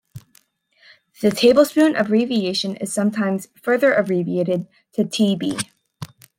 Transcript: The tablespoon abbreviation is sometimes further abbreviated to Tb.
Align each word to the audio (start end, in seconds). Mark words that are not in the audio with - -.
The 1.21 1.29
tablespoon 1.29 1.95
abbreviation 1.95 2.75
is 2.77 2.91
sometimes 2.91 3.49
further 3.61 3.93
abbreviated 3.93 4.67
to 4.93 5.03
Tb. 5.03 5.63